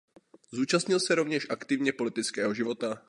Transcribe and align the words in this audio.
Zúčastnil 0.51 0.99
se 0.99 1.15
rovněž 1.15 1.47
aktivně 1.49 1.93
politického 1.93 2.53
života. 2.53 2.99